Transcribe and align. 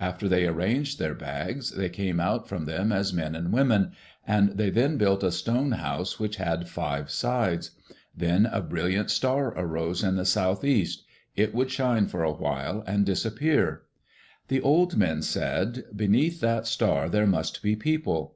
After 0.00 0.28
they 0.28 0.44
arranged 0.44 0.98
their 0.98 1.14
bags 1.14 1.70
they 1.70 1.88
came 1.88 2.18
out 2.18 2.48
from 2.48 2.64
them 2.64 2.90
as 2.90 3.12
men 3.12 3.36
and 3.36 3.52
women, 3.52 3.92
and 4.26 4.48
they 4.56 4.70
then 4.70 4.96
built 4.96 5.22
a 5.22 5.30
stone 5.30 5.70
house 5.70 6.18
which 6.18 6.34
had 6.34 6.68
five 6.68 7.12
sides. 7.12 7.70
Then 8.12 8.44
a 8.46 8.60
brilliant 8.60 9.08
star 9.08 9.56
arose 9.56 10.02
in 10.02 10.16
the 10.16 10.24
southeast. 10.24 11.04
It 11.36 11.54
would 11.54 11.70
shine 11.70 12.08
for 12.08 12.24
a 12.24 12.32
while 12.32 12.82
and 12.88 13.06
disappear. 13.06 13.82
The 14.48 14.60
old 14.62 14.96
men 14.96 15.22
said, 15.22 15.84
"'Beneath 15.94 16.40
that 16.40 16.66
star 16.66 17.08
there 17.08 17.28
must 17.28 17.62
be 17.62 17.76
people." 17.76 18.34